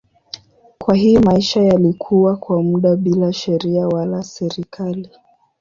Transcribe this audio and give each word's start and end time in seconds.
Kwa 0.77 0.95
hiyo 0.95 1.21
maisha 1.21 1.63
yalikuwa 1.63 2.37
kwa 2.37 2.63
muda 2.63 2.95
bila 2.95 3.33
sheria 3.33 3.87
wala 3.87 4.23
serikali. 4.23 5.09